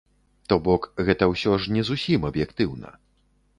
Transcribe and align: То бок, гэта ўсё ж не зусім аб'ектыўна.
То 0.53 0.57
бок, 0.67 0.87
гэта 1.09 1.27
ўсё 1.33 1.53
ж 1.65 1.75
не 1.77 1.85
зусім 1.91 2.27
аб'ектыўна. 2.33 2.97